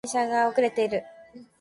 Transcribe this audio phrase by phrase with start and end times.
[0.03, 1.03] 電車が遅れている